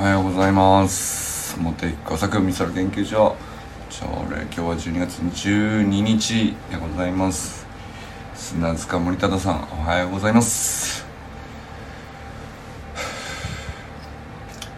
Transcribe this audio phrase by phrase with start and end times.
[0.00, 1.58] おはようございます。
[1.60, 3.36] 茂木工作ミサル研究所。
[3.90, 7.66] 朝礼今日は12月12日でございます。
[8.34, 11.04] 砂塚森忠さんおはようございます。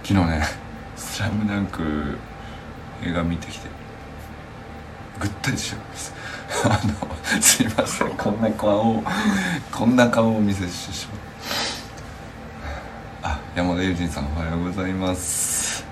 [0.03, 0.43] 昨日ね
[0.99, 2.19] 「スラムダンク
[3.05, 3.69] 映画見てきて
[5.21, 6.15] ぐったりしちゃいます。
[6.67, 6.81] あ
[7.39, 8.09] のすいません。
[8.17, 9.05] こんな顔を
[9.71, 11.32] こんな顔を見せてしまうあ
[13.55, 15.85] 山田友人さんおはようございます。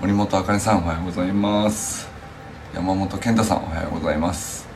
[0.00, 2.08] 森本あかねさんおはようございます。
[2.74, 4.66] 山本健太さんおはようございます。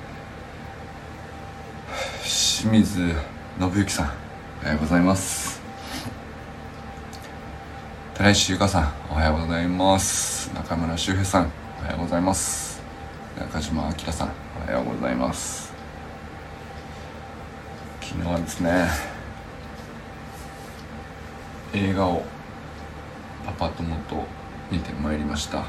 [2.22, 3.12] 清水
[3.58, 4.12] 信之さん
[4.62, 5.60] おはようございます。
[8.14, 10.46] 寺石由香さんおはようございます。
[10.54, 12.80] 中村修平さんおはようございます。
[13.36, 14.30] 中島明さん
[14.64, 15.72] おはようございます。
[18.00, 19.19] 昨日はですね
[21.72, 22.22] 映画を
[23.46, 24.24] パパ友と
[24.70, 25.64] 見てまいりました、ま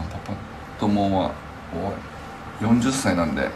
[0.00, 0.34] あ、パパ
[0.78, 1.32] 友は
[2.60, 3.48] 40歳なんで、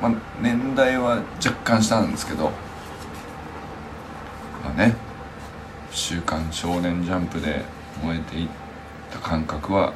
[0.00, 2.44] まあ、年代は若干下なんですけど
[4.64, 4.94] まあね
[5.90, 7.64] 「週刊少年ジャンプ」で
[8.02, 8.48] 燃えていっ
[9.10, 9.92] た感覚は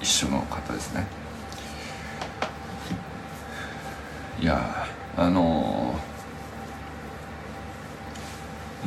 [0.00, 1.06] 一緒の方ですね。
[4.40, 5.91] いやあのー、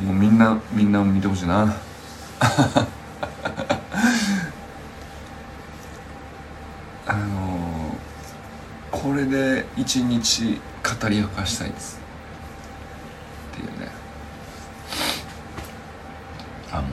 [0.04, 1.74] もうみんなみんな見てほしいな。
[7.06, 11.98] あのー、これで一日語り明かしたいです。
[13.52, 13.88] っていうね。
[16.72, 16.86] あもう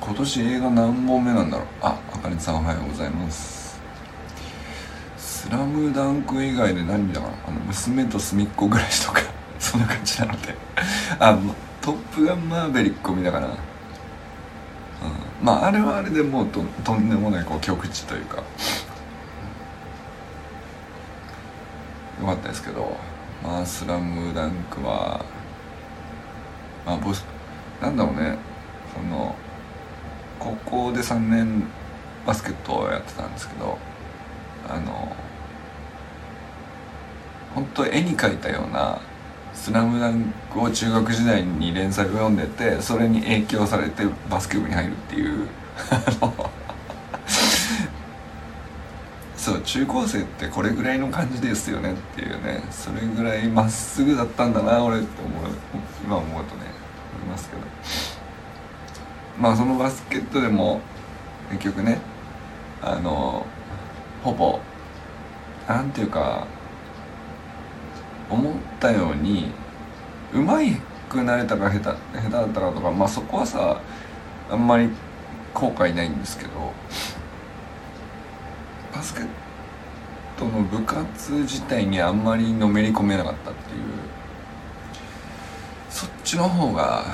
[0.00, 1.66] 今年映画何本目なんだろう。
[1.82, 3.80] ああかねさんおはようございます。
[5.16, 7.32] スラムダンク以外で何見たかな。
[7.48, 9.22] あの娘と隅っこ暮らしとか
[9.58, 10.54] そんな感じなので。
[11.18, 11.38] あ
[11.80, 13.54] トップガンマーベリックを見たかなうん。
[15.42, 18.36] まああれはあれでもうととんでもないこう極致というか。
[18.36, 18.44] よ
[22.26, 22.96] かったですけど。
[23.42, 25.24] まあ「スラムダンクは
[26.84, 27.24] まあボス
[27.80, 28.36] なんだろうね。
[28.94, 29.34] その
[30.38, 31.62] 高校で3年
[32.26, 33.78] バスケットをやってたんですけど。
[34.68, 35.10] あの
[37.54, 39.00] 本当絵に描いたような
[39.54, 45.48] 「スラムダンクを中学時代に連載を読んでてそれに影響されてバスケ部に入るっていう。
[49.36, 52.62] そう中高生ってこれぐらいの感じですよねっていうね。
[52.70, 55.42] それぐらいまっすぐだったんだな俺って思う
[56.04, 56.62] 今思うとね。
[57.14, 57.62] 思いますけど。
[59.40, 60.80] まあそのバスケットでも
[61.50, 61.98] 結局ね
[62.82, 63.46] あの
[64.22, 64.60] ほぼ
[65.68, 66.46] なんていうか
[68.30, 69.50] 思ったように
[70.32, 70.76] うまい
[71.08, 73.80] くなれたか下手下手だったかとかまあそこはさ
[74.50, 74.90] あんまり
[75.54, 76.50] 後悔ないんですけど
[78.94, 79.26] バスケッ
[80.38, 83.78] トの部活自体にあんまりのめり込めなかったっていう
[85.90, 87.04] そっちの方が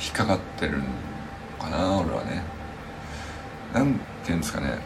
[0.00, 0.84] 引っかかってるの
[1.58, 2.42] かな俺はね。
[3.72, 3.94] なん
[4.24, 4.78] ていうんですかね。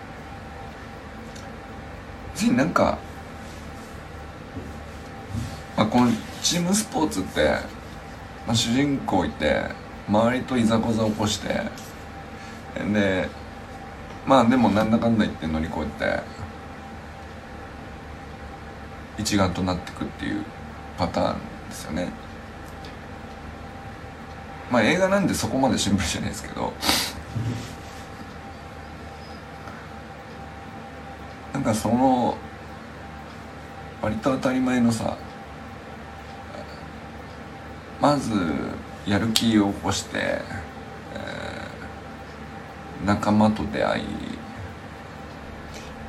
[2.34, 2.98] 別になんか、
[5.82, 6.12] まあ、この
[6.44, 7.56] チームスポーツって、
[8.47, 9.65] まあ、主人公いて
[10.09, 11.48] 周りといざこざ起こして
[12.93, 13.28] で
[14.25, 16.22] まあでもなんだかんだ言って乗り越えて
[19.19, 20.44] 一丸となっていくっていう
[20.97, 21.38] パターン
[21.69, 22.09] ですよね。
[24.71, 26.72] まあ映画なんでそこまでシンプルじゃないですけど
[31.53, 32.37] なんかその
[34.00, 35.16] 割と当たり前のさ
[38.02, 38.32] まず
[39.06, 44.04] やる気を起こして、えー、仲間と出会い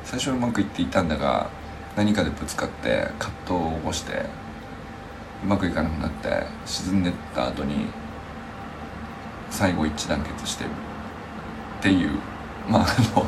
[0.02, 1.48] 最初はうまくいっていたんだが
[1.96, 4.26] 何かでぶつかって葛藤を起こして
[5.44, 7.86] うまくいかなくなって沈んでった後に
[9.50, 10.68] 最後一致団結してっ
[11.80, 12.10] ていう
[12.68, 12.86] まああ
[13.20, 13.26] の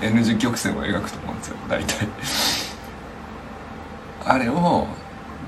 [0.00, 2.06] N 字曲線を描くと思うんですよ大体。
[4.24, 4.86] あれを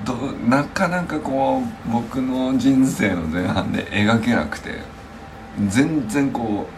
[0.06, 0.14] ど
[0.48, 4.78] なかなかこう僕の人生の前半で描けなくて
[5.68, 6.68] 全然こ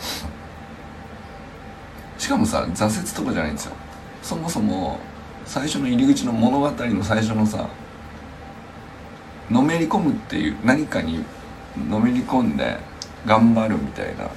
[2.19, 3.75] うしかもさ挫折とかじゃないんですよ。
[4.23, 4.99] そもそも
[5.45, 7.69] 最初の入り口の物語の最初のさ
[9.51, 11.25] のめり込むっていう何かに
[11.89, 12.79] のめり込んで
[13.27, 14.31] 頑張るみたいな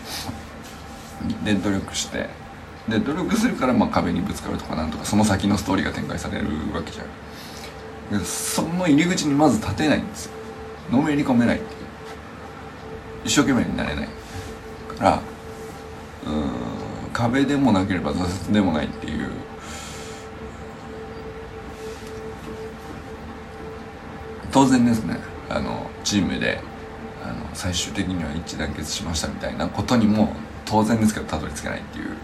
[1.44, 2.30] で努力して
[2.88, 7.06] で努力するからまあ壁にぶつかるとかなんとかその先のストーリーが展開されるわけじゃん。
[8.20, 10.32] その入り口にまず立てないんですよ。
[10.92, 11.62] のめり込めないい
[13.24, 14.08] 一生懸命になれない
[14.98, 15.22] から
[16.26, 16.52] うん
[17.14, 19.30] 壁でもなければ挫折でもないっていう。
[24.52, 25.18] 当然ですね。
[25.50, 26.60] あのチームで
[27.24, 30.34] あの最終的には一致団結しましたみたいなことにも
[30.66, 32.18] 当然ですけどたどり着けないっていう。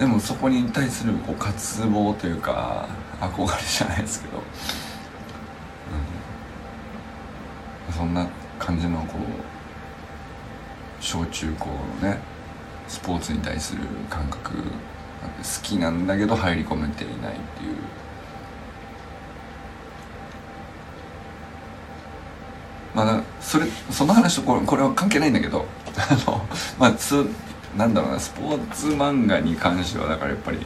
[0.00, 2.88] でもそこに対するこう渇望というか
[3.20, 4.40] 憧れじゃないですけど、う
[7.90, 8.26] ん、そんな
[8.58, 9.20] 感じのこう
[11.04, 11.74] 小中高の
[12.10, 12.18] ね
[12.88, 14.62] スポーツに対する感覚好
[15.62, 17.74] きなんだけど入り込めていないっていう。
[22.94, 25.66] まあそれその話とこれこれは関係ないんだけど。
[25.96, 26.46] あの
[26.78, 27.28] まあつ
[27.76, 30.58] なんだろうなスポーツ漫画に関してはだからやっぱり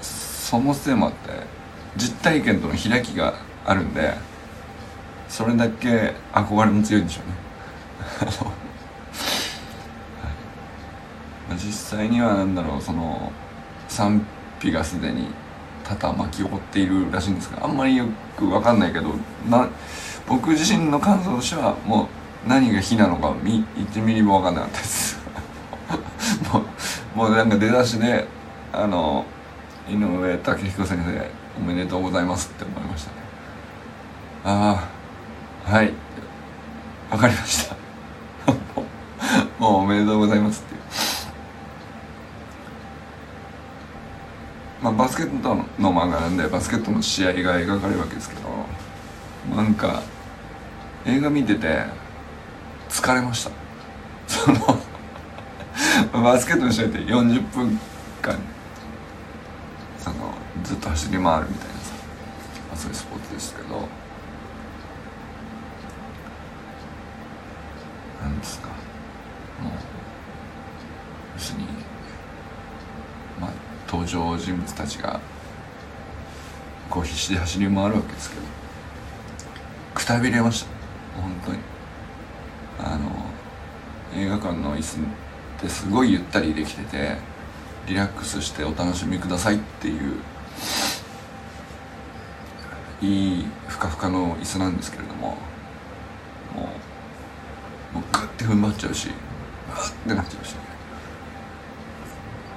[0.00, 1.30] そのせいもあって
[1.96, 3.34] 実体験との開きが
[3.64, 4.14] あるんで
[5.28, 7.34] それだけ憧れも強いんでしょうね。
[11.48, 13.32] はい、実際にはなんだろうその
[13.88, 14.26] 賛
[14.60, 15.28] 否がすでに
[15.84, 18.04] 多々巻き起こっているらしいんですがあんまりよ
[18.36, 19.10] く分かんないけど
[19.48, 19.68] な
[20.26, 22.08] 僕自身の感想としてはも
[22.44, 25.21] う何が非なのか1ミリも分かんなかったです。
[27.14, 28.26] もうなんか出だしで
[28.72, 29.26] あの
[29.88, 33.16] 井上武彦先生おめでとうございますって思いましたね。
[34.44, 34.88] あ
[35.66, 35.92] あはい。
[37.10, 37.76] わかりました。
[39.60, 40.80] もうおめでとうございますっていう。
[44.82, 50.02] まあバスケットの漫画なんでバスケットの試合が描かれるわけですけどなんか
[51.04, 51.84] 映画見てて
[52.88, 53.50] 疲れました。
[54.26, 54.81] その
[56.12, 57.78] バスケットの試合って40分
[58.20, 58.38] 間
[59.98, 60.34] その
[60.64, 61.94] ずっと走り回るみたいなさ、
[62.68, 63.88] まあ、そういうスポーツですけど。
[68.22, 68.68] なんですか。
[68.68, 69.72] もう
[71.34, 71.66] 要するに
[73.40, 73.50] まあ
[73.88, 75.20] 登場人物たちが
[76.88, 78.42] こう必死で走り回るわけですけど
[79.94, 80.68] くたびれました。
[81.20, 81.58] 本当に。
[82.78, 83.10] あの
[84.14, 84.98] 映画館の椅子
[85.62, 87.16] ってすごいゆったりできてて
[87.86, 90.14] リラックスしてお楽しみくださいっていう
[93.00, 95.28] いいふかふかの椅子なんですけれども
[96.54, 96.68] も
[97.92, 99.08] うもうグッて踏ん張っちゃうし
[99.70, 100.54] あってなっちゃうし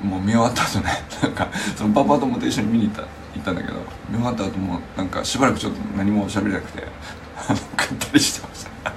[0.01, 0.89] もう見終わった後ね
[1.21, 3.07] なんかそのパパ友と一緒に見に行った行
[3.39, 3.79] ったんだけど
[4.09, 8.93] 見終わった後もなんかしばらくちょっと何も喋れなくてぐったりしてました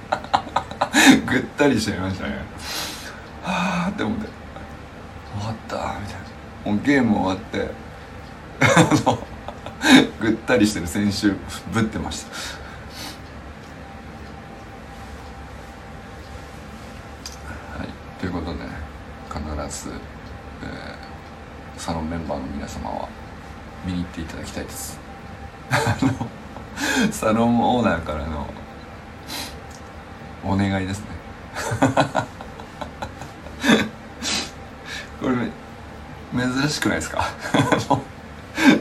[1.30, 2.57] ぐったりしちゃいましたね。
[3.98, 4.28] って思って。
[5.40, 6.16] 終わったみたい
[6.64, 6.72] な。
[6.72, 7.70] もうゲーム終わって
[10.20, 11.30] ぐったりしてる選手
[11.72, 12.30] ぶってました。
[17.78, 17.88] はい。
[18.20, 18.58] ということで
[19.28, 23.08] 必ず、えー、サロンメンバーの皆様は
[23.84, 25.00] 見に行っていただきたいです。
[25.70, 28.46] あのサロンオーナーからの
[30.44, 31.06] お願いですね
[35.20, 35.36] これ
[36.38, 37.24] 珍しくないですか？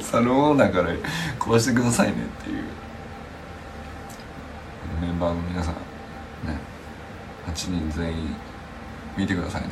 [0.01, 0.89] サロンオーナーから
[1.37, 2.63] こうしてくださいねっていう。
[5.01, 5.79] メンバーの皆さんね
[7.47, 8.35] 8人全員
[9.15, 9.69] 見てくださいね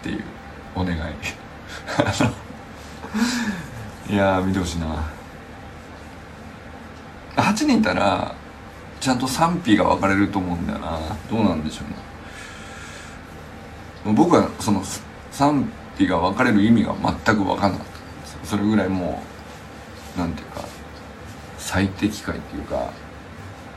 [0.00, 0.24] っていう
[0.74, 0.98] お願い。
[4.12, 4.86] いや見てほしいな。
[7.36, 8.34] 8人いたら
[9.00, 10.98] ちゃんと賛否が分かれると思うんだよな。
[11.30, 11.82] どうなんでしょ
[14.06, 14.14] うね。
[14.14, 14.82] 僕はその
[15.30, 17.86] 賛否が分かれる意味が全く分かんなかっ
[18.42, 18.46] た。
[18.46, 19.22] それぐらいも
[20.16, 20.64] うなんていうか
[21.58, 22.90] 最適解っていうか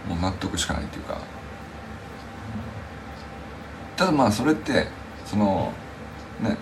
[0.07, 1.17] もう納得しかないっていうか。
[3.97, 4.87] ただまあそれって
[5.25, 5.71] その
[6.41, 6.57] ね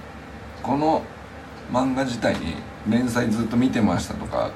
[0.62, 1.04] この
[1.72, 2.56] 漫画自体に
[2.90, 4.52] 連載ずっと見てましたとか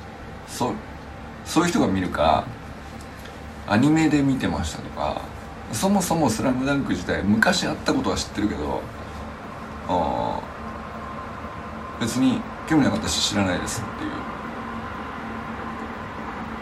[0.47, 0.73] そ
[1.45, 2.45] そういう人が見るか
[3.67, 5.21] アニメで見てましたとか
[5.71, 8.81] そもそも「スラムダンク自体昔あったことは知ってるけど
[9.87, 10.41] あ
[12.03, 14.11] 別に興味なかったし知らないですっていう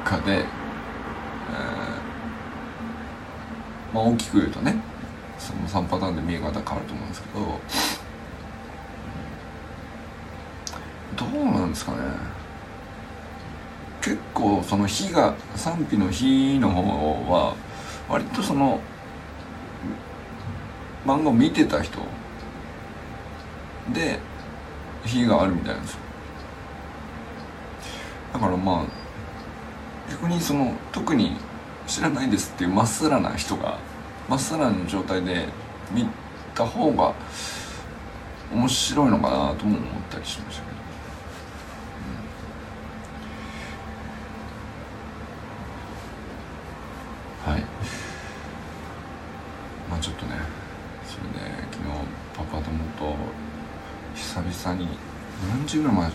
[0.05, 0.45] かで、えー、
[3.91, 4.75] まあ大きく言うとね
[5.39, 7.59] その3パターンで見え方変わると思うんですけど
[11.17, 11.97] どうなんですかね。
[14.01, 16.81] 結構その火が賛否の火の方
[17.31, 17.55] は
[18.09, 18.79] 割とその
[21.05, 21.99] 漫画を見てた人
[23.93, 24.19] で
[25.05, 25.99] 火があるみたいなんですよ。
[28.33, 28.85] だからまあ
[30.09, 31.35] 逆にその特に
[31.87, 33.77] 知らないですっていうまっさらな人が
[34.29, 35.47] まっさらの状態で
[35.91, 36.07] 見
[36.53, 37.13] た方が
[38.53, 40.77] 面白いのかなとも思ったりしましたけど、
[47.47, 47.61] うん、はい。
[49.89, 50.35] まあちょっとね
[51.05, 51.39] それで
[51.71, 51.89] 昨日
[52.37, 53.15] パパ友と
[54.15, 54.87] 久々に
[55.49, 56.13] 何時ぐらいまで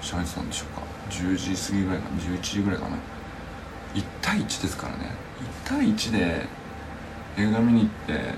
[0.00, 0.82] 喋ってたんでしょうか。
[1.10, 2.16] 10時過ぎぐらいかな。
[2.20, 2.96] 11時ぐらいかな。
[3.94, 5.10] 1対1ですからね。
[5.64, 6.46] 1対1で
[7.36, 8.34] 映画見に行って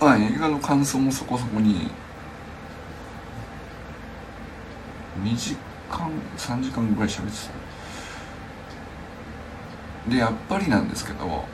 [0.00, 1.90] まあ映画の感想もそこそこに
[5.22, 5.56] 2時
[5.90, 7.48] 間3時間ぐらい喋って
[10.06, 10.10] た。
[10.10, 11.44] でやっぱりなんですけど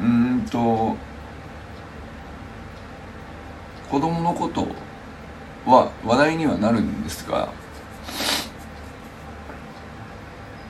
[0.00, 0.96] うんと
[3.90, 4.66] 子供のこと
[5.66, 7.48] は話題にはなるんですが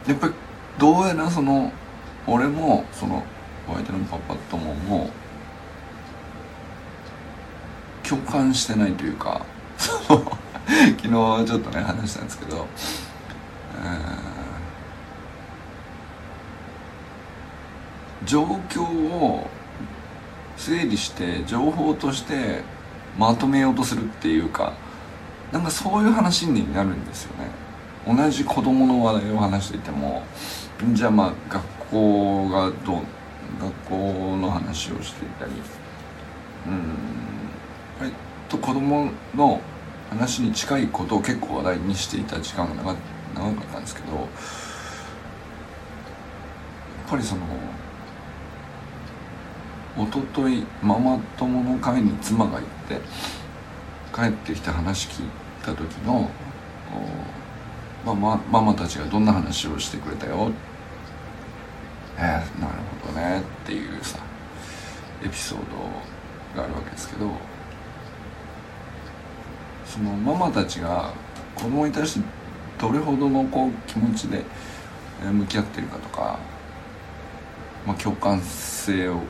[0.06, 0.34] やっぱり
[0.78, 1.72] どうやらその
[2.26, 3.24] 俺もその
[3.68, 5.10] お相手のパパ友も
[8.08, 9.44] 共感してないというか
[9.76, 10.28] 昨
[11.02, 12.66] 日ちょっとね話したんですけど、
[13.82, 19.48] えー、状況を
[20.56, 22.62] 整理して情報として
[23.18, 24.72] まとめようとするっていうか
[25.52, 27.68] なんかそういう話になるんですよね。
[28.06, 30.22] 同じ子供の話題を話していても
[30.92, 33.02] じゃあまあ学校がどう
[33.60, 35.52] 学校の話をしていたり
[36.66, 36.96] うん
[38.00, 38.12] 割
[38.48, 39.60] と子供の
[40.10, 42.96] 話に近いことを結構話題にしていた時間が長かっ
[43.72, 44.26] たんですけどやっ
[47.08, 47.42] ぱりその
[49.98, 53.00] 一昨日ママ友の会に妻が行って
[54.14, 55.28] 帰ってきて話聞い
[55.64, 56.30] た時の
[58.04, 60.52] ママママたちがどんな話をしてくれたよ。
[62.16, 63.40] えー、なるほどね。
[63.40, 64.18] っていうさ
[65.24, 67.30] エピソードがあるわけですけど
[69.84, 71.12] そのママたちが
[71.54, 72.26] 子供に対して
[72.80, 74.44] どれほどのこう気持ちで
[75.24, 76.38] 向き合ってるかとか、
[77.84, 79.20] まあ、共感性を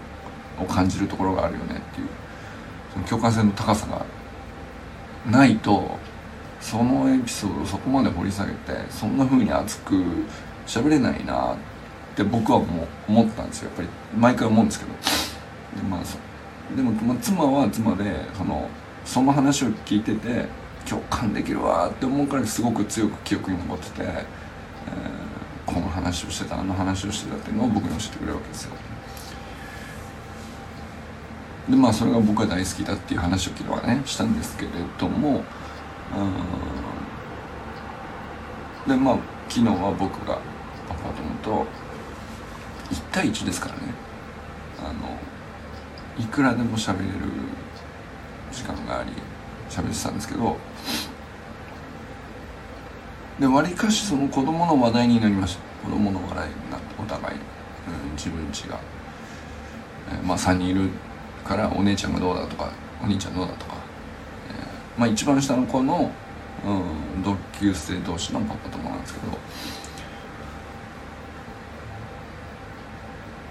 [0.61, 2.09] を感じるところがあるよねっていう。
[2.93, 4.05] その共感性の高さが
[5.31, 5.99] ないと
[6.61, 9.95] そのエピソードをそこまで掘り下げてそんな風に熱く
[10.67, 11.57] 喋れないなっ
[12.17, 13.71] て僕はもう思ったんですよ。
[13.71, 14.93] やっぱり毎回思うんですけど。
[15.77, 18.05] で,、まあ、でも、まあ、妻は妻で
[18.37, 18.69] その
[19.05, 20.47] その話を聞いてて
[20.88, 28.73] 共感できるわって思うからすごく強く記憶に残ってて、えー、この話をしてたあの話をしてたっていうのを僕に教えてくれるわけですよ。
[31.68, 35.44] でまあそれが僕が大好きだっていう話を昨日はねしたんですけれども
[38.87, 40.38] でまあ昨日は僕が
[40.88, 41.66] パパ友と
[42.90, 43.80] 1対1ですからね。
[44.80, 45.18] あの
[46.18, 47.12] いくらでも喋れる
[48.52, 49.10] 時間があり
[49.68, 50.56] 喋ってたんですけど
[53.38, 55.68] でわりかしその子供の話題になりました。
[55.84, 58.80] 子供の話題になってお互い、うん、自分ちが、
[60.10, 60.90] えー、まあ3人いる
[61.49, 62.71] からお姉ちゃんがどうだとか
[63.02, 63.76] お兄ちゃんどうだとか、
[64.50, 66.12] えー、まあ一番下の子の、
[66.67, 69.33] うん、同級生同士のパパ友なんですけど。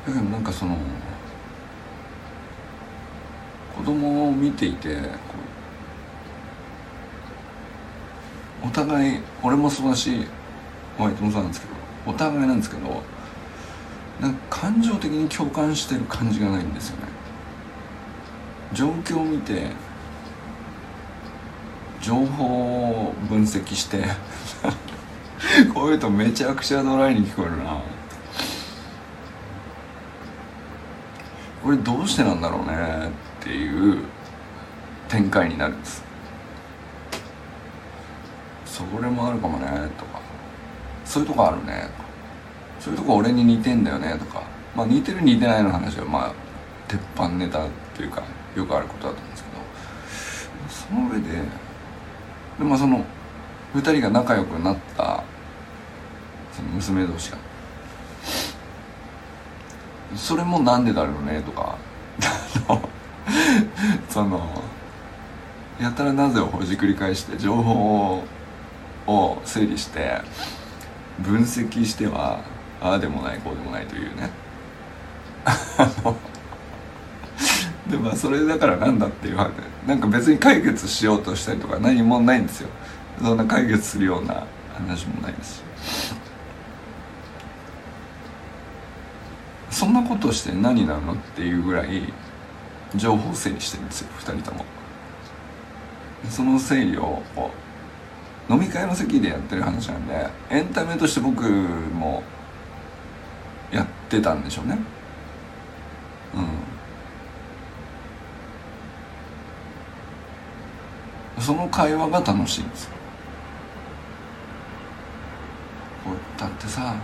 [0.08, 0.78] だけどなんかその
[3.76, 4.96] 子供を見ていて
[8.64, 10.26] お互い俺もそうだし
[10.98, 11.74] お相手もそうなんですけど
[12.06, 13.04] お互いなんですけど
[14.22, 17.17] なんか感情的に共感してる感じがないんですよね。
[18.74, 19.68] 状況を見て
[22.02, 22.46] 情報
[23.08, 24.04] を分析して
[25.74, 27.78] こういうとめちゃくちゃドライに聞こえるな。
[31.64, 33.10] これどうしてなんだろうね
[33.42, 34.04] っていう
[35.10, 36.04] 展開になるんです。
[38.66, 39.66] それもあるかもね
[39.98, 40.22] とか。
[41.04, 42.10] そういうとこあるねとか。
[42.80, 44.44] そういうとこ俺に似てんだよねとか。
[44.76, 46.32] まあ似てる似てないの話はまあ
[46.88, 48.24] 鉄板ネタっていうか。
[48.58, 51.42] よくあることだと思うんですけどその上で
[52.58, 53.06] でもその
[53.76, 55.24] 2人が仲良くなった
[56.52, 57.38] その娘同士が
[60.16, 61.78] それもなんでだろうねとか
[64.10, 64.64] その
[65.80, 68.24] やたらなぜをほじくり返して情報
[69.06, 70.22] を整理して
[71.20, 72.40] 分析しては
[72.82, 74.32] ああでもないこうでもないというね。
[77.90, 79.54] でまあそれだからなんだっていう話で
[79.88, 82.70] なんか別に解決しようとしたりとか何もないんですよ。
[83.22, 85.64] そんな解決するような話もないですし。
[89.70, 92.02] そんなことして何なのっていうぐらい
[92.96, 94.66] 情報整理してるんですよ2人とも。
[96.30, 97.22] その整理を
[98.50, 102.24] 飲み会の席でやってる話なんでエンタメとして僕も
[103.72, 104.78] やってたんでしょうね
[106.34, 106.48] うん
[111.40, 112.92] その会話が楽しいんですよ。
[116.38, 116.96] だってさ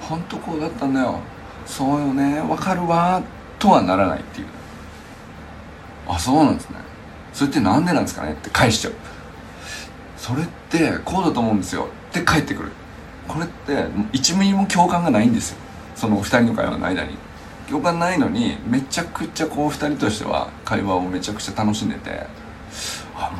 [0.00, 1.20] 本当こうだったんだよ。
[1.66, 2.40] そうよね。
[2.40, 3.22] わかるわ。
[3.58, 4.46] とはならないっていう。
[6.08, 6.76] あそうなんですね。
[7.32, 8.32] それってなんでなんですかね。
[8.32, 8.94] って返しちゃう。
[10.16, 11.88] それってこうだと思うんですよ。
[12.10, 12.72] って返ってくる。
[13.26, 13.72] これって
[14.16, 15.58] 1ミリも共感がないんですよ。
[15.94, 17.16] その2人の会話の間に。
[17.68, 22.26] 共感ないのにめちゃくちゃこう2人としては会話をめちゃくちゃ楽しんでて。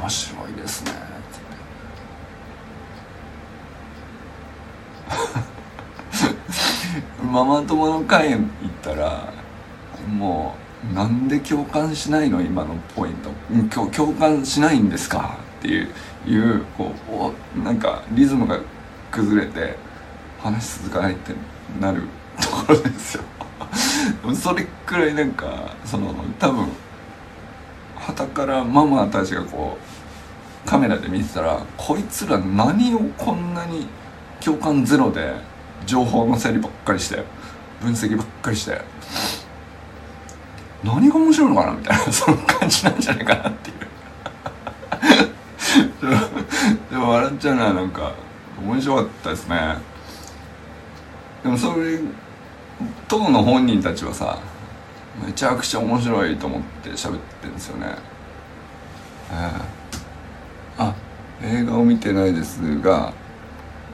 [0.01, 0.93] 面白いですね。
[7.33, 8.43] ママ友の会行っ
[8.83, 9.33] たら
[10.17, 10.55] も
[10.91, 12.41] うなんで共感しないの？
[12.41, 13.87] 今のポイント。
[13.87, 15.37] 共感しないんですか？
[15.59, 15.89] っていう
[16.27, 16.93] いうこ
[17.57, 18.59] うなんかリズムが
[19.11, 19.77] 崩れて
[20.41, 21.33] 話続かないって
[21.81, 22.03] なる
[22.41, 23.25] ところですよ。
[24.35, 26.69] それくらいなんかその多分
[27.97, 29.85] はたからママたちがこう
[30.69, 33.87] カメラで見てたらこいつら何をこんなに
[34.39, 35.33] 共感ゼロで
[35.87, 37.25] 情報の整理ばっかりして
[37.81, 38.79] 分析ばっかりして
[40.85, 43.79] 何が面白いのかなみたいな その感じなんじゃないかなっていう。
[46.91, 48.13] でも笑っちゃうのはなんか
[48.63, 49.79] 面白かったですね。
[51.45, 51.99] でもそれ
[53.09, 54.39] 当の本人たちはさ
[55.25, 57.97] めちゃくちゃ面白いと思って喋ってるんですよね。
[59.33, 59.78] えー、
[61.43, 63.13] 映画を見てないですが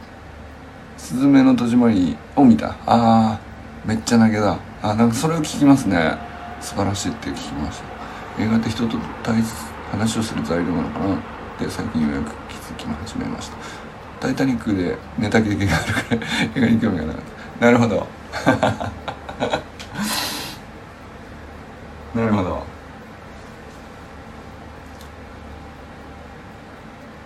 [0.97, 2.69] 「すずめの戸締まり」を見た。
[2.69, 3.39] ああ
[3.85, 4.57] めっちゃ投げだ。
[4.83, 6.17] あなんかそれを聞きますね。
[6.61, 7.85] 素晴らしいって聞きました。
[8.43, 9.37] 映画って人と対
[9.93, 11.19] 話をする材料なのかなっ
[11.59, 13.57] て最近ようやく気づき始めました
[14.21, 16.21] 「タイタニック」で寝た経験があるから
[16.57, 17.23] 映画に興味がなかっ
[17.61, 17.67] た。
[17.67, 18.07] なるほど。
[22.15, 22.74] なるほど。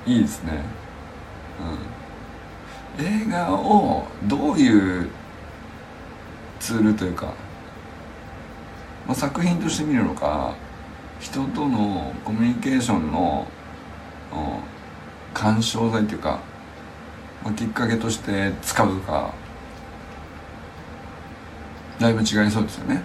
[0.08, 0.62] いいですね。
[2.98, 3.04] うん。
[3.04, 5.10] 映画をどういう
[6.58, 7.26] ツールというか、
[9.06, 10.54] まあ、作品として見るのか
[11.20, 13.46] 人とのコミュニケーションの
[15.34, 16.40] 干渉剤というか、
[17.44, 19.32] まあ、きっかけとして使うか
[22.00, 23.02] だいぶ違いそうですよね。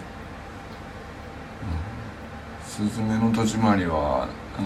[2.65, 4.61] すずめの戸締まりはあ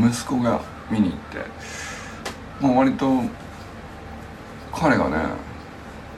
[0.00, 0.60] の息子が
[0.92, 1.38] 見に行って。
[2.60, 3.22] もう割と
[4.72, 5.16] 彼がね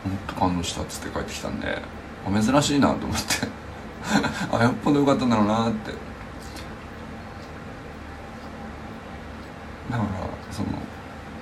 [0.03, 1.79] ほんと感動したっつって帰ってきたんで
[2.29, 3.25] 珍しいなと思って。
[4.53, 5.93] あよっぽどよかったんだろうなって。
[9.91, 10.09] だから
[10.51, 10.69] その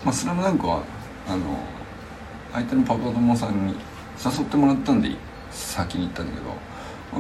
[0.05, 0.83] まあ「スラムダンクは
[1.29, 1.59] あの
[2.53, 3.75] 相手のパパ友さんに
[4.25, 5.11] 誘ってもらったんで
[5.51, 6.47] 先に行ったんだけど、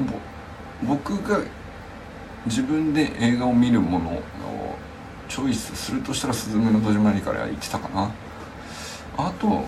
[0.04, 0.20] まあ、
[0.82, 1.40] 僕が
[2.46, 4.22] 自分で映画を見るものを
[5.32, 8.10] チョイスするとしたら「すずめの戸締まり」から言ってたかな。
[9.16, 9.64] あと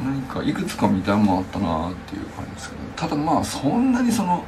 [0.00, 4.44] 何かいくつか見たいもあったなっていう感じですけどただまあそんなにその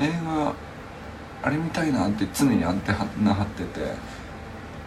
[0.00, 0.52] 映画
[1.44, 3.94] あれ見たいなって常にアンテナ張ってて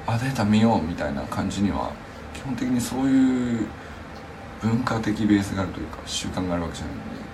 [0.06, 1.92] あ出た見ようみたいな感じには
[2.34, 3.68] 基本的にそういう
[4.62, 7.27] 文化的ベースがあるというか習慣があるわけじゃないんで。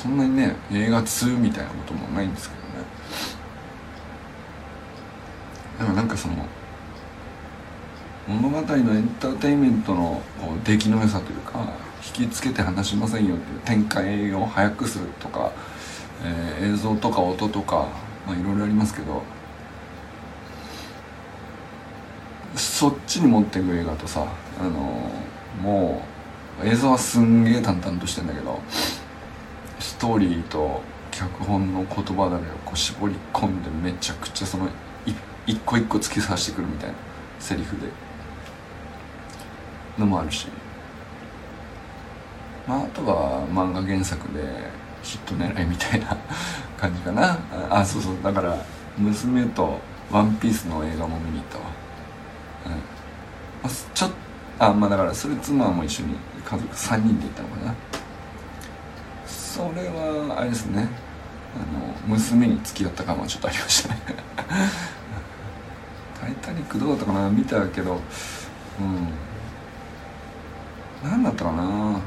[0.00, 2.68] そんなにね映画2みたいなこともないんですけどね。
[5.78, 6.34] でもなんかその
[8.28, 11.72] 物語のエンターテインメントのこう出来の良さというか
[12.16, 15.50] 引きつけて話しませんよっていう展開を早くするとか、
[16.24, 17.88] えー、映像とか音とか
[18.26, 19.22] まあいろいろありますけど
[22.54, 24.26] そっちに持っていく映画とさ
[24.60, 26.02] あのー、も
[26.62, 28.60] う映像はすんげえ淡々としてんだけど
[29.78, 34.68] ストーリーと脚本の言葉だけをこう絞り込んでめちゃくちゃその
[35.46, 36.94] 一個一個突き刺してくるみたいな
[37.40, 37.88] セリフで
[39.98, 40.46] のもあるし。
[42.66, 44.42] まああとは漫画原作で
[45.02, 46.14] ヒット狙いみたいな
[46.76, 47.38] 感じかな。
[47.70, 48.16] あそうそう。
[48.22, 48.62] だから
[48.98, 49.80] 娘と
[50.12, 51.64] 「ワンピースの映画も見に行ったわ。
[53.64, 53.70] うん。
[53.94, 54.16] ちょっと
[54.58, 57.74] あまあだからそれ妻も一緒に家族3人で行ったのかな。
[59.58, 60.88] それはあれですね。
[61.56, 61.58] あ
[62.12, 64.00] の娘に付き合った感はちょっとありましたね。
[66.20, 67.28] タイタニックどうだったかな？
[67.28, 67.96] 見たけどう
[68.84, 69.08] ん。
[71.02, 71.62] 何だったかな？
[71.64, 72.00] うん。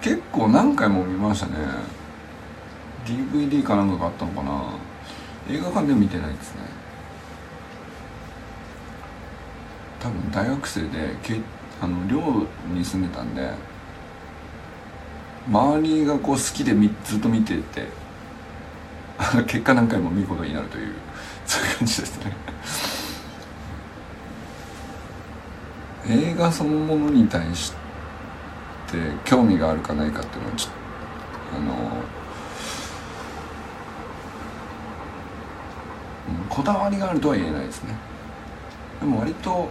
[0.00, 1.52] 結構何回も見ましたね。
[3.04, 4.62] DVD かなんかがあったのかな？
[5.50, 6.62] 映画館で見てないですね。
[10.00, 11.38] 多分大学生でけ
[11.82, 13.50] あの寮に住んでたんで
[15.48, 16.72] 周りがこう好きで
[17.04, 17.86] ずっと見てて
[19.46, 20.94] 結果何回も見ることになるという
[21.46, 22.36] そういう感じですね。
[26.08, 27.76] 映画そのものに対して
[29.24, 30.82] 興味があるかないかっていうのはちょっと
[31.56, 31.74] あの、
[36.48, 37.94] こだわりがあるとは言えないですね。
[39.00, 39.70] でも割と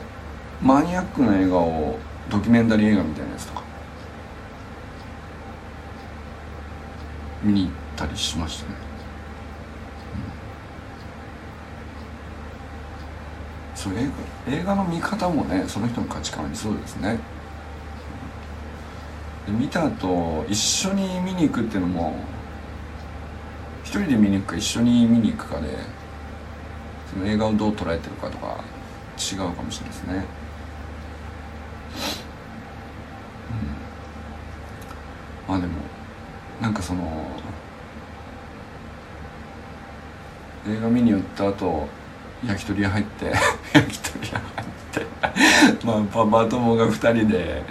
[0.61, 1.97] マニアックな映画を
[2.29, 3.63] ドキュメンタリー映画みたいなやつとか
[7.43, 8.75] 見に行ったりしましたね、
[13.73, 14.07] うん、そう映
[14.47, 17.19] 画映画の見方もねその人の価値観ありそうですね。
[19.45, 22.15] で見た後一緒に見に行くっていうのも
[23.83, 25.77] 一人で見に行くか一緒に見に行くかで
[27.11, 28.63] その映画をどう捉えてるかとか
[29.17, 30.25] 違うかもしれないですね。
[35.47, 35.53] うん。
[35.53, 35.73] まあでも
[36.61, 37.01] なんかその
[40.67, 41.87] 映画見に行った後
[42.45, 43.25] 焼き鳥屋入って
[43.73, 45.05] 焼き鳥屋入って
[45.85, 47.63] まあパパ友が2人で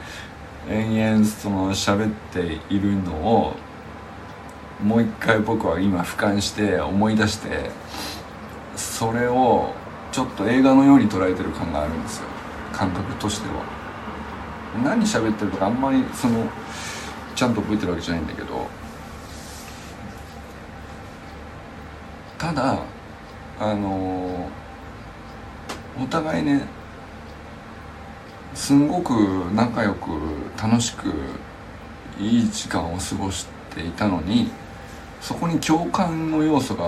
[0.69, 3.57] 延々その喋っているのを
[4.83, 7.71] もう一回僕は今俯瞰して思い出して
[8.75, 9.73] それを
[10.11, 12.25] ちょっと映画のように捉えてる感があるんですよ。
[12.73, 13.63] 感覚としては。
[14.83, 16.45] 何喋ってるとかあんまりその
[17.37, 18.80] ちゃんと覚えてるわけじゃないんだけど。
[22.41, 22.79] ただ
[23.61, 24.49] あの
[26.03, 26.63] お互いね
[28.55, 29.13] すんごく
[29.55, 30.09] 仲良く
[30.57, 31.13] 楽しく
[32.19, 34.51] いい時間を過ごしていたのに
[35.21, 36.85] そこに共感の要素が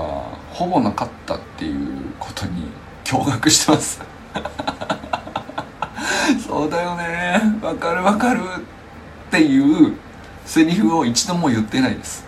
[0.49, 2.69] ほぼなかったっていうことに
[3.05, 4.01] 驚愕してます。
[6.49, 7.59] そうだよね。
[7.61, 9.95] わかるわかるっていう
[10.47, 12.25] セリフを一度も言ってないです。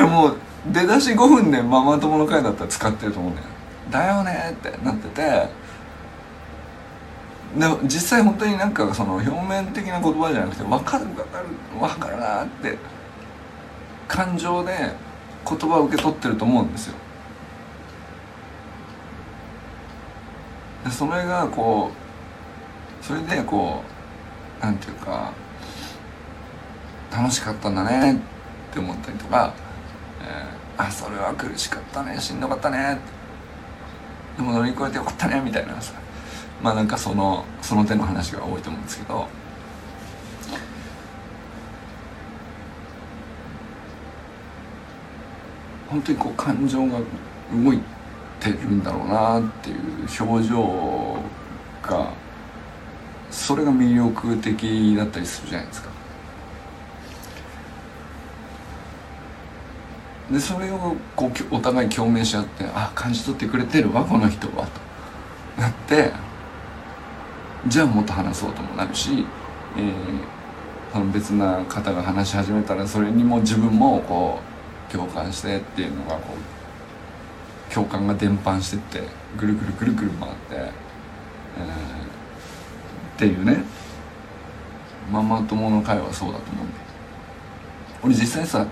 [0.00, 0.34] でも
[0.72, 3.46] 出だし5分でママ友の会だったら使ってると思うんだよ。
[3.90, 5.48] だよねってなってて。
[7.58, 11.46] でも実際本当になんかその表面的な言葉じゃなくて分かる分かる
[11.78, 12.78] 分かるなって
[14.08, 14.94] 感情で
[15.46, 16.94] 言葉を受け取ってると思うんですよ。
[20.84, 21.90] でそれがこ
[23.02, 23.82] うそれでこ
[24.62, 25.30] うなんていうか
[27.12, 28.16] 楽しかったんだねっ
[28.72, 29.52] て思ったりとか、
[30.80, 32.18] あそれは苦しかったね。
[32.18, 32.98] しんどかったね。
[34.36, 35.40] でも乗り越えてよかったね。
[35.40, 35.92] みたいなさ。
[36.62, 39.26] まあなんかそのその手の話が多いと思うんですけど。
[45.88, 47.00] 本当にこう感情が
[47.52, 47.80] 動い
[48.38, 49.76] てるんだろうなっていう
[50.24, 51.18] 表情
[51.82, 52.12] が
[53.30, 55.99] それが魅力的だったりするじゃないですか。
[60.30, 64.90] でそれをこうお互い共鳴し合ってあ感じ取ってくれてるわこの人はと。
[65.60, 66.12] なって
[67.66, 69.26] じゃあもっと話そうともなるし、
[69.76, 74.40] えー、その別な方が話し始めたらそれにも自分もこ
[74.88, 80.70] う共感してっていうのがこう共感が伝播してってぐるぐるぐるぐる回って、えー、っ
[83.18, 83.62] ていうね。
[85.10, 86.74] ママ友の会はそうだと思うんで。
[88.04, 88.64] 俺実際さ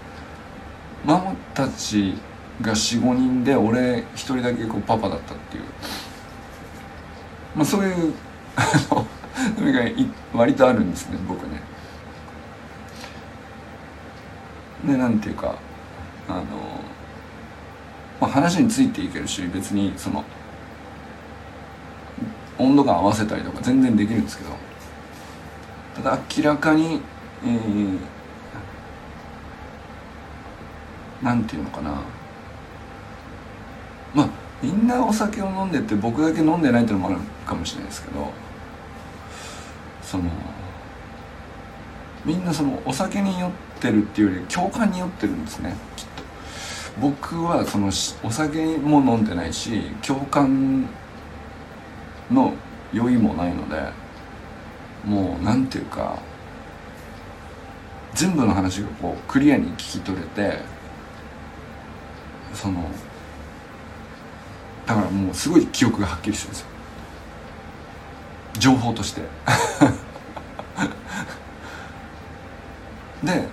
[1.05, 2.15] ママたち
[2.61, 5.65] が45人で俺一人だけこうパパだったっていう。
[7.57, 8.15] まあそういう
[8.57, 9.81] あのが
[10.35, 11.61] 割とあるんですね僕ね。
[14.85, 15.55] でなんていうか
[16.29, 16.43] あの、
[18.21, 20.25] まあ、話についていけるし別にその
[22.59, 24.69] 温度感合わせたりとか全然できるんですけど。
[25.99, 27.01] ただ明らかに、
[27.45, 27.99] えー、
[31.23, 31.91] なんていうのかな。
[34.15, 34.29] まあ
[34.63, 38.33] みんなお酒を飲んでて僕だけ飲んでないっていうのもあるかもしれないですけど
[40.03, 40.25] その
[42.25, 43.51] みんなそのお酒に酔っ
[43.81, 45.77] てるっていうより共感に酔ってるんですね。
[45.97, 46.23] きっと
[47.01, 47.89] 僕はその
[48.25, 50.89] お酒も飲んでないし共感
[52.31, 52.53] の
[52.93, 53.93] 酔いもないので
[55.05, 56.19] もうなんていうか
[58.15, 60.59] 全部の話がこうクリアに聞き取れて
[62.55, 62.89] その
[64.87, 66.67] だからもうすごい記憶がはっきりしてるんですよ。
[68.59, 69.23] 情報として。
[73.23, 73.49] で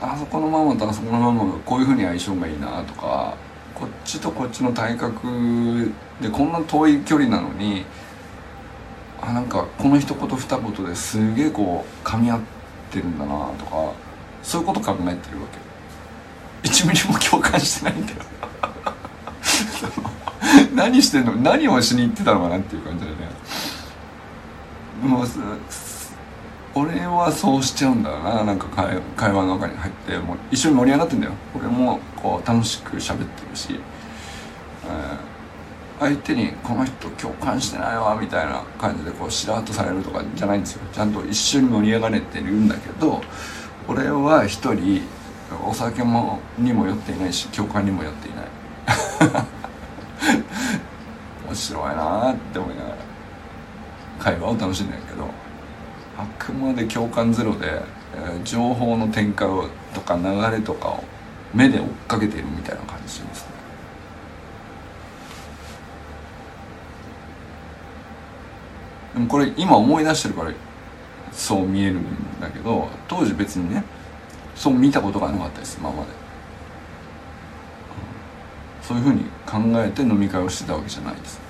[0.00, 3.34] あそこのママとあそこのママがこういうふうに相性がいいなとか
[3.74, 7.84] こっちとこっちの体格でこんな遠い距離なのに
[9.20, 12.40] あなんかこの一言二言ですげえこう噛み合っ
[12.90, 13.92] てるんだなとか
[14.42, 15.71] そういうこと考えてるわけ。
[16.62, 18.18] 1ミリも共感してないんだよ。
[20.74, 21.32] 何してんの？
[21.36, 23.16] 何をしに行ってたのかなっていう感じでね。
[25.02, 25.26] もう
[26.74, 28.44] 俺はそうしちゃうんだな。
[28.44, 31.32] なんか会会話の中に入ってもう一緒に盛り上がってんだよ。
[31.54, 33.78] 俺もこう楽しく喋ってるし、
[34.86, 40.80] えー、相手にこの人共感してないわみたいな感じでこうしらっとされるとかじゃないんですよ。
[40.92, 43.20] ちゃんと一緒に盛り上がれてるんだけど
[43.88, 45.02] 俺は一人
[45.66, 48.46] お酒もにも酔っていないし共感にも酔っていない。
[51.46, 53.12] 面白いなって思いながら。
[54.22, 55.28] 会話を楽しんでるけど
[56.16, 57.82] あくまで共感ゼロで、
[58.14, 59.48] えー、情報の展開
[59.92, 61.04] とか流れとかを
[61.52, 63.50] 目で追っかけているみたいな感じしますね。
[69.14, 70.52] でもこれ今思い出してるから
[71.32, 73.82] そう見えるんだけど当時別にね
[74.62, 76.08] そう見たことがなかったです今まで、
[78.80, 81.40] そういうふうに考えて飲み会をしてたわけじゃないです。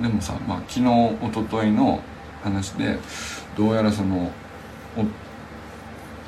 [0.00, 2.00] でもさ、まあ、昨日一昨日の
[2.44, 2.96] 話で
[3.56, 4.30] どうやらその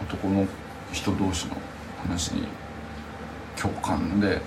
[0.02, 0.44] 男の
[0.92, 1.56] 人同士の
[2.02, 2.48] 話に
[3.56, 4.40] 共感で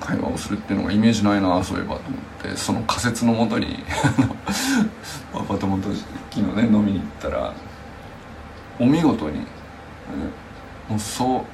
[0.00, 3.78] 会話をするっていうのがイメージないなそういえばと思ってその仮説のもとに
[5.32, 7.54] パパ友と昨日ね飲みに行ったら
[8.80, 9.40] お見事に、
[10.88, 11.44] もうそ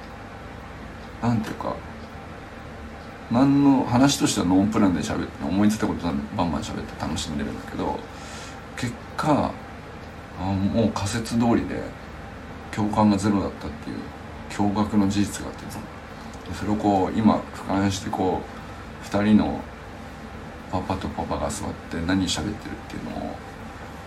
[1.22, 1.74] うなんていうか
[3.30, 7.98] 何の話としてはノンプランで喋って思いついたことバンバン喋って楽しんでるんだけど
[8.76, 9.50] 結果
[10.38, 11.80] あもう仮説通りで
[12.70, 13.96] 共感がゼロだったっていう
[14.50, 15.64] 驚愕の事実があって
[16.52, 18.40] それをこう今俯瞰してこ
[19.02, 19.61] う2人の
[20.70, 23.37] パパとパパが座って何喋ってるっていうのを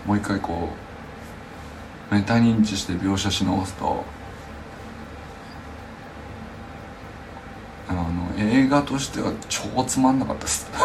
[0.06, 0.68] もう一回こ
[2.10, 4.04] うメタ認知して描写し直すと
[7.88, 8.02] あの
[8.38, 10.70] 映画としては超つまんなかったです。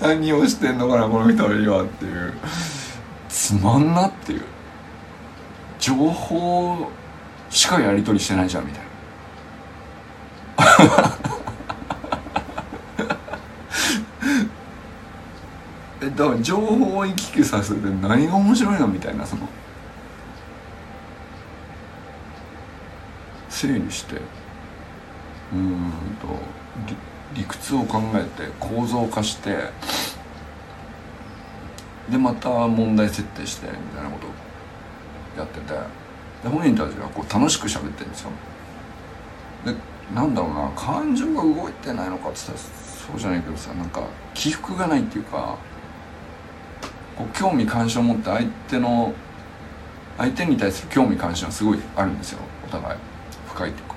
[0.00, 2.34] 何をしてんのかなこの人はっていう。
[3.28, 4.42] つまんなっていう。
[5.78, 6.90] 情報
[7.50, 8.88] しかやり取りしてないじゃんみたいな。
[16.02, 19.48] えだから情報を行き来させて何が面白いのみたいなその。
[23.48, 24.20] 整理して。
[25.52, 26.28] うんと
[27.34, 29.70] 理屈を考えて構造化して。
[32.10, 34.18] でまた問題設定してみたいなこ
[35.34, 36.07] とやってて。
[36.42, 38.30] で本人たちはこう楽しく喋ってるんですよ。
[39.64, 39.74] で
[40.14, 44.02] なんだろうな感情が動いてないのかって言ったらそうじゃないけどさなんか
[44.34, 45.56] 起伏がないっていうか
[47.16, 49.12] こう興味関心を持って相手の
[50.16, 52.40] 相手に対する興味関心はすごいあるんですよ。
[52.66, 52.98] お互い。
[53.48, 53.94] 深いっていうか。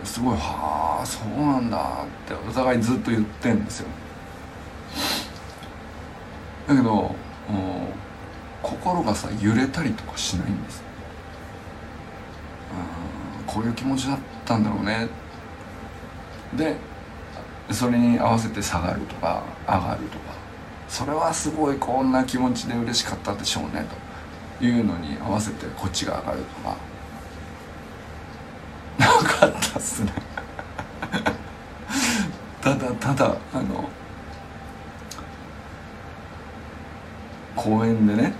[0.00, 3.88] ですごい「はあそうなんだ」ってお互いずっと言ってんですよ。
[6.68, 7.14] だけど
[8.62, 10.83] 心がさ揺れたりとかしないんです。
[13.46, 15.08] こういう気持ちだったんだろうね。
[16.56, 16.76] で
[17.70, 20.34] それに合わせて下がるとか上がるとか
[20.88, 23.86] それはすごいこんな気持ちで嬉しかったでしょうね
[24.58, 26.76] というのに合わせてこっちが上がるとか。
[28.98, 30.12] なかったっすね。
[32.62, 33.88] ただただあの
[37.56, 38.32] 公園でね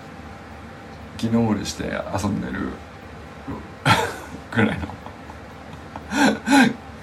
[1.17, 2.71] 木登りして遊んでる
[4.55, 4.87] ぐらいの。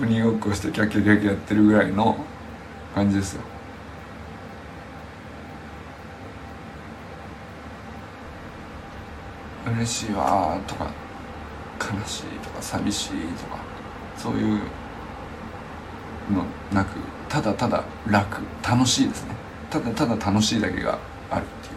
[0.02, 2.18] 鬼ごっこしてキャッキャキャッキャやってるぐらいの
[2.96, 3.42] 感じですよ。
[9.74, 10.92] 嬉しいわとか
[11.80, 13.58] 悲しいとか寂しいとか
[14.18, 14.60] そういう
[16.32, 16.98] のなく
[17.30, 19.36] ただただ楽楽しいですね。
[19.70, 20.98] ただただ楽しいだけが
[21.30, 21.72] あるってい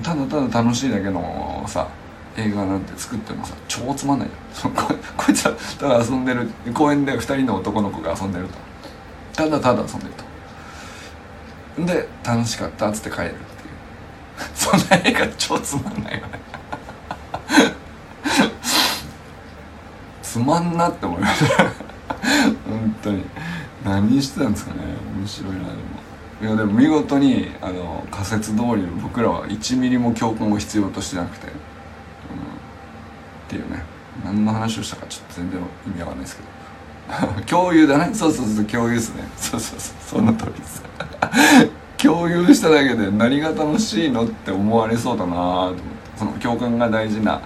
[0.00, 0.02] う。
[0.02, 1.88] ただただ楽しいだけのさ
[2.36, 4.74] 映画なんて作ってもさ超つまんないじゃん。
[4.74, 4.82] こ
[5.30, 8.54] いつはただ遊んでる公園で2人の男の子が遊んでると。
[9.34, 10.24] ただただ遊んでると。
[11.86, 13.40] で楽しかったっつって帰るっていう。
[14.54, 16.40] そんな映画超つまんないよね。
[20.22, 21.64] つまんなって思いました
[22.68, 23.24] 本当に。
[23.84, 24.80] 何してたんですかね
[25.16, 25.70] 面白いなでも。
[26.42, 31.48] いやでも見事にあの仮説通り僕らは1ミリも教訓を必要としてなくて、
[34.30, 37.42] 何の話をしたかちょっと全然意味わかんないですけど。
[37.46, 38.14] 共有だね。
[38.14, 39.24] そうそうそう共有ですね。
[39.36, 40.82] そうそうそうその通りです。
[41.98, 46.00] 共有しただけで何が楽しいのって思われそうだなと思って。
[46.16, 47.40] その共感が大事な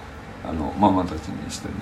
[0.47, 1.79] あのママたちにしてみる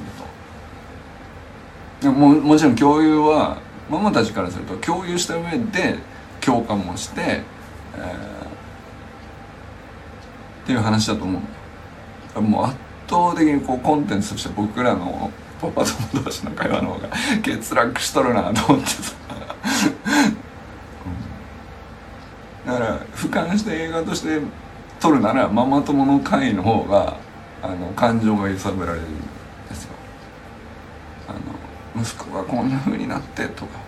[2.02, 2.12] と。
[2.12, 3.58] ももちろん共有は
[3.90, 5.98] ママたちからすると共有した上で
[6.40, 8.04] 共感もして、えー、
[10.64, 11.40] っていう話だと思
[12.36, 12.42] う。
[12.42, 12.76] もう圧
[13.14, 15.30] 倒的にこうコンテンツとして僕らの
[15.62, 19.14] パパ友同士の会話の方が欠落しとるなと思ってさ
[22.66, 24.40] だから俯瞰して映画として
[25.00, 27.18] 撮るならママ友の会の方が
[27.62, 29.18] あの感情が揺さぶられるん
[29.70, 29.92] ですよ。
[31.28, 31.34] あ
[31.98, 33.80] の息子がこんな風になってとか。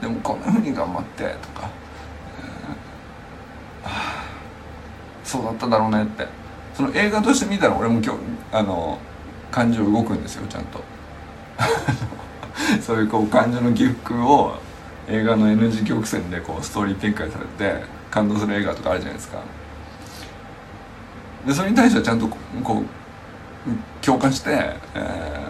[0.00, 1.70] でもこんな風に頑張ってとか、
[3.84, 4.24] えー、あ、
[5.24, 6.26] そうだっただろうねって。
[6.74, 8.18] その映画として見たら俺も今日
[8.56, 8.98] あの
[9.50, 10.82] 感情動くんですよちゃんと。
[12.80, 14.54] そういうこう感情の起伏を
[15.08, 19.40] 映画の N 字曲線でこうストーリー展開されて感動する映画とかあるじゃないですか。
[21.46, 22.28] でそれに対してはちゃんと
[22.64, 25.48] こう共感して、え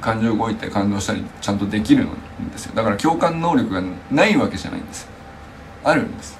[0.00, 2.08] ー、感情動いて感動したりちゃんとできるん
[2.50, 2.72] ですよ。
[2.74, 5.06] だから共感能力がないわけじゃないんです
[5.84, 6.38] あるんです。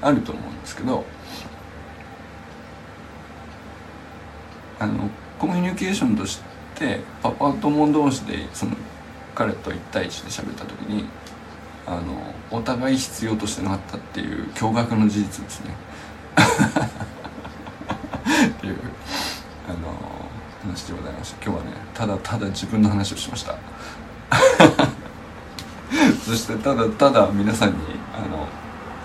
[0.00, 1.04] あると思うんですけど
[4.82, 6.40] あのコミュニケーションとし
[6.74, 8.72] てパパ友同士でその
[9.34, 11.04] 彼と1対1で喋った時に
[11.86, 12.02] あの
[12.50, 15.74] お互い必要としてなかったっていう驚愕の事実ですね。
[18.48, 18.78] っていう
[19.68, 19.78] あの
[20.62, 21.44] 話でございました。
[21.44, 23.56] 今日はねただただ自分の話をしました。
[26.24, 27.76] そしてただただ皆さんに
[28.14, 28.46] あの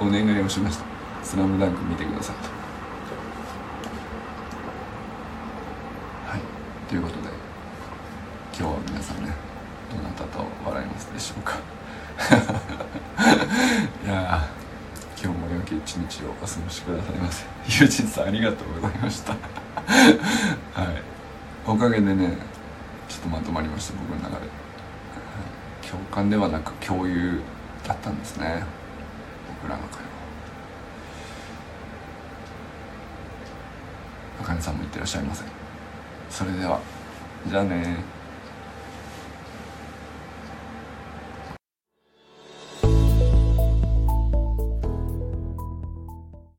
[0.07, 0.83] お願いをしました
[1.23, 2.49] 「スラムダンク見てくださいと。
[6.27, 6.41] はい
[6.87, 7.29] ということで
[8.57, 9.33] 今日は皆さんね
[9.91, 11.59] どなたと笑いますでしょうか
[14.03, 14.47] いや
[15.21, 19.33] 今日も良き一日をお過ごしくださいませ友人さんありがとうございました。
[19.33, 19.39] はい。
[21.65, 22.37] おかげでね
[23.07, 24.47] ちょっとまとまりました僕の中で。
[25.89, 27.39] 共感ではなく共有
[27.87, 28.63] だったんですね。
[29.61, 30.07] 僕らの会話。
[34.41, 35.43] あかねさんもいってらっしゃいませ
[36.29, 36.79] それでは
[37.47, 37.97] じゃあね